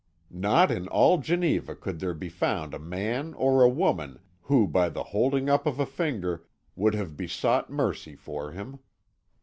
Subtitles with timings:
[0.33, 4.89] Not in all Geneva could there be found a man or a woman who, by
[4.89, 8.79] the holding up of a finger, would have besought mercy for him.